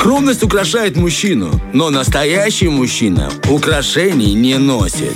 [0.00, 5.12] Скромность украшает мужчину, но настоящий мужчина украшений не носит.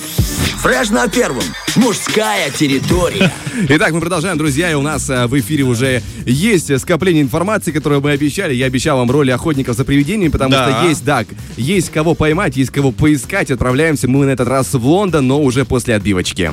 [0.58, 1.42] Фреш на первом.
[1.74, 3.32] Мужская территория.
[3.70, 8.02] Итак, мы продолжаем, друзья, и у нас э, в эфире уже есть скопление информации, которую
[8.02, 8.52] мы обещали.
[8.52, 10.68] Я обещал вам роли охотников за привидениями, потому Да.
[10.80, 11.24] что есть, да,
[11.56, 13.50] есть кого поймать, есть кого поискать.
[13.50, 16.52] Отправляемся мы на этот раз в Лондон, но уже после отбивочки.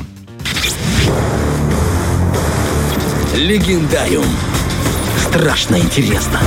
[3.36, 4.26] Легендариум.
[5.28, 6.40] Страшно интересно.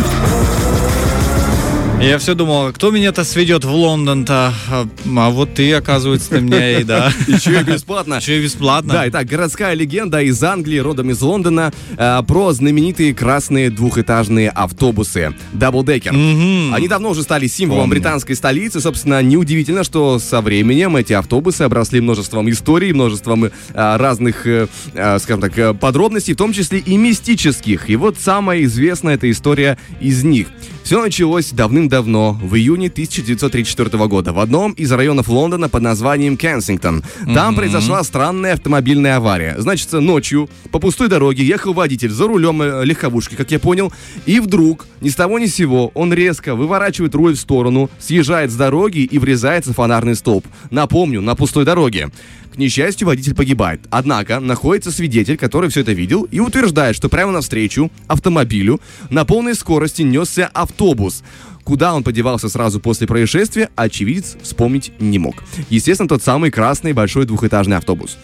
[2.05, 4.53] Я все думал, кто меня-то сведет в Лондон-то?
[4.69, 4.87] А,
[5.17, 7.11] а вот ты, оказывается, ты меня и да.
[7.27, 8.17] Еще и бесплатно.
[8.17, 8.93] Еще и бесплатно.
[8.93, 15.35] Да, итак, городская легенда из Англии, родом из Лондона, э, про знаменитые красные двухэтажные автобусы
[15.55, 16.13] Даблдекер.
[16.13, 17.95] Они давно уже стали символом Помню.
[17.95, 18.81] британской столицы.
[18.81, 25.41] Собственно, неудивительно, что со временем эти автобусы обросли множеством историй, множеством э, разных, э, скажем
[25.41, 27.89] так, подробностей, в том числе и мистических.
[27.89, 30.49] И вот самая известная эта история из них.
[30.85, 37.03] Все началось давным-давно, в июне 1934 года, в одном из районов Лондона под названием Кенсингтон.
[37.35, 39.57] Там произошла странная автомобильная авария.
[39.59, 43.93] Значит, ночью по пустой дороге ехал водитель за рулем э, легковушки, как я понял,
[44.27, 48.51] и вдруг, ни с того ни с сего, он резко выворачивает руль в сторону, съезжает
[48.51, 50.47] с дороги и врезается в фонарный столб.
[50.71, 52.11] Напомню, на пустой дороге.
[52.55, 53.81] К несчастью, водитель погибает.
[53.91, 59.57] Однако находится свидетель, который все это видел и утверждает, что прямо навстречу автомобилю на полной
[59.57, 61.25] скорости несся автобус.
[61.65, 65.43] Куда он подевался сразу после происшествия, очевидец вспомнить не мог.
[65.69, 68.19] Естественно, тот самый красный большой двухэтажный автобус.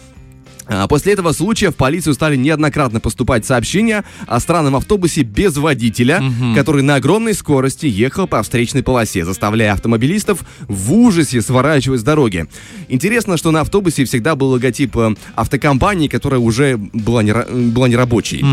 [0.71, 6.23] А, После этого случая в полицию стали неоднократно поступать сообщения о странном автобусе без водителя,
[6.55, 12.47] который на огромной скорости ехал по встречной полосе, заставляя автомобилистов в ужасе сворачивать с дороги.
[12.87, 18.45] Интересно, что на автобусе всегда был логотип э, автокомпании, которая уже была, не, была нерабочей.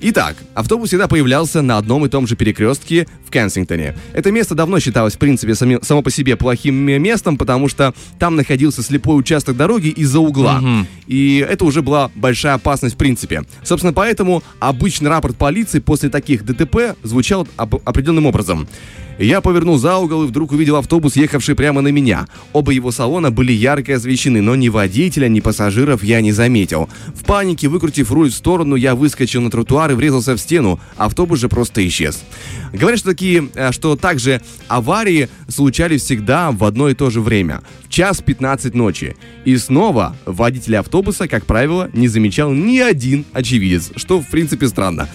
[0.00, 3.96] Итак, автобус всегда появлялся на одном и том же перекрестке в Кенсингтоне.
[4.12, 8.36] Это место давно считалось, в принципе, сами- само по себе плохим местом, потому что там
[8.36, 10.62] находился слепой участок дороги из-за угла.
[11.08, 13.42] И это уже была большая опасность в принципе.
[13.64, 18.68] Собственно, поэтому обычный рапорт полиции после таких ДТП звучал об- определенным образом.
[19.18, 22.28] Я повернул за угол и вдруг увидел автобус, ехавший прямо на меня.
[22.52, 26.88] Оба его салона были ярко освещены, но ни водителя, ни пассажиров я не заметил.
[27.14, 30.78] В панике, выкрутив руль в сторону, я выскочил на тротуар и врезался в стену.
[30.96, 32.22] Автобус же просто исчез.
[32.72, 37.62] Говорят, что такие, э, что также аварии случались всегда в одно и то же время.
[37.84, 39.16] В час 15 ночи.
[39.44, 45.08] И снова водителя автобуса, как правило, не замечал ни один очевидец, что в принципе странно.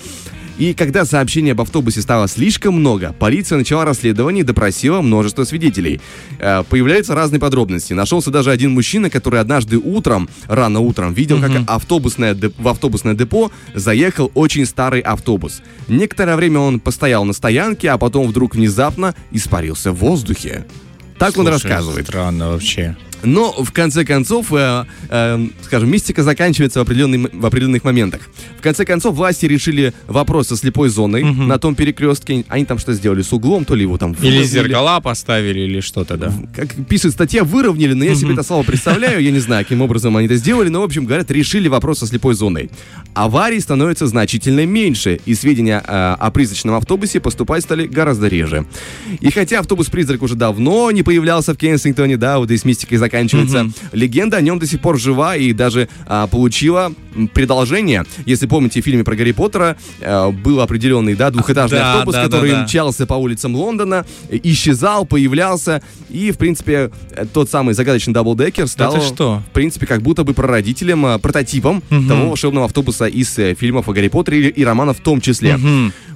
[0.57, 5.99] И когда сообщений об автобусе стало слишком много, полиция начала расследование и допросила множество свидетелей.
[6.39, 7.93] Э, появляются разные подробности.
[7.93, 13.51] Нашелся даже один мужчина, который однажды утром, рано утром, видел, как автобусное в автобусное депо
[13.73, 15.61] заехал очень старый автобус.
[15.87, 20.65] Некоторое время он постоял на стоянке, а потом вдруг внезапно испарился в воздухе.
[21.17, 22.07] Так он Слушай, рассказывает.
[22.07, 22.95] Странно вообще.
[23.23, 28.21] Но в конце концов, э, э, скажем, мистика заканчивается в, определенный- в определенных моментах.
[28.59, 32.43] В конце концов, власти решили вопрос со слепой зоной на том перекрестке.
[32.49, 34.43] Они там что сделали с углом, то ли его там Или выровняли.
[34.45, 36.33] зеркала поставили, или что-то, да.
[36.55, 40.15] Как пишет статья, выровняли, но я себе это слово представляю, я не знаю, каким образом
[40.17, 42.69] они это сделали, но, в общем, говорят, решили вопрос со слепой зоной.
[43.13, 48.65] Аварий становится значительно меньше, и сведения э, о призрачном автобусе поступать стали гораздо реже.
[49.19, 53.69] И хотя автобус-призрак уже давно не появлялся в Кенсингтоне, да, вот здесь мистика и заканчивается,
[53.91, 56.91] легенда о нем до сих пор жива и даже а, получила
[57.33, 58.05] продолжение.
[58.25, 62.21] Если помните, в фильме про Гарри Поттера э, был определенный, да, двухэтажный Да, автобус, да,
[62.21, 62.63] да, который да.
[62.63, 68.67] мчался по улицам Лондона, э, исчезал, появлялся, и, в принципе, э, тот самый загадочный даблдекер
[68.67, 69.43] стал, что?
[69.47, 73.93] в принципе, как будто бы прародителем, э, прототипом того волшебного автобуса из э, фильмов о
[73.93, 75.59] Гарри Поттере и, и романов в том числе.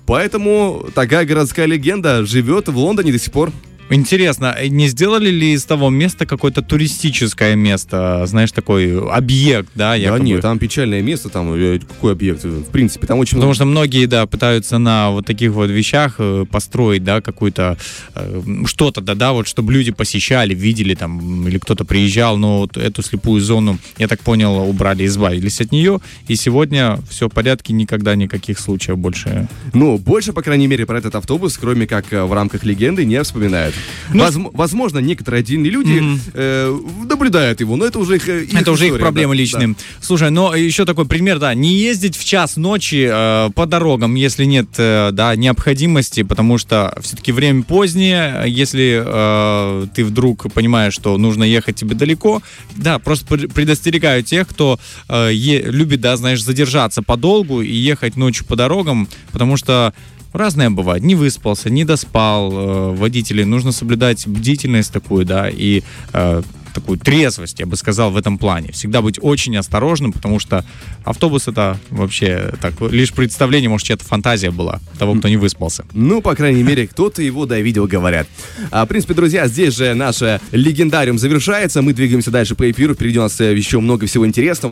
[0.07, 3.51] Поэтому такая городская легенда живет в Лондоне до сих пор.
[3.89, 9.89] Интересно, э, не сделали ли из того места какое-то туристическое место, знаешь, такой объект, да?
[9.89, 10.23] Да якобы?
[10.25, 13.55] нет, там печальное место, там э, какой объект, в принципе, там очень Потому много...
[13.55, 17.77] что многие, да, пытаются на вот таких вот вещах э, построить, да, какую-то
[18.15, 22.75] э, что-то, да, да, вот, чтобы люди посещали, видели там, или кто-то приезжал, но вот
[22.77, 27.73] эту слепую зону, я так понял, убрали, избавились от нее, и сегодня все в порядке,
[27.73, 29.47] никогда никаких случаев больше.
[29.73, 33.21] Ну, больше, по крайней мере, про этот автобус, кроме как э, в рамках легенды, не
[33.23, 33.76] вспоминают.
[34.13, 36.01] Ну, Возм- возможно, некоторые отдельные люди
[36.33, 36.79] э,
[37.09, 39.68] наблюдают его, но это уже их, э, их Это уже их проблемы да, личные.
[39.69, 39.74] да.
[40.01, 44.45] Слушай, но еще такой пример, да, не ездить в час ночи э, по дорогам, если
[44.45, 51.18] нет, э, да, необходимости, потому что все-таки время позднее, если э, ты вдруг понимаешь, что
[51.18, 52.41] нужно ехать тебе далеко,
[52.75, 54.79] да, просто пр- предостерегаю тех, кто
[55.09, 59.94] э, е- любит, да, знаешь, задержаться подолгу и ехать ночью по дорогам, потому что
[60.33, 61.03] разное бывает.
[61.03, 63.44] Не выспался, не доспал э, водителей.
[63.45, 65.83] Нужно соблюдать бдительность такую, да, и
[66.13, 66.41] э,
[66.79, 68.71] такую трезвость, я бы сказал, в этом плане.
[68.71, 70.63] Всегда быть очень осторожным, потому что
[71.03, 75.85] автобус это вообще так, лишь представление, может, чья-то фантазия была того, кто не выспался.
[75.93, 78.27] Ну, по крайней мере, кто-то его да видел, говорят.
[78.69, 81.81] А, в принципе, друзья, здесь же наше легендариум завершается.
[81.81, 82.93] Мы двигаемся дальше по эфиру.
[82.93, 84.71] Впереди у нас э, еще много всего интересного.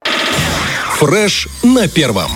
[1.00, 2.30] Фреш на первом.